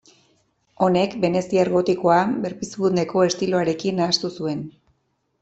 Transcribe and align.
Honek 0.85 1.11
veneziar 1.25 1.69
gotikoa 1.73 2.15
berpizkundeko 2.47 3.27
estiloarekin 3.27 4.03
nahastu 4.05 4.35
zuen. 4.41 4.67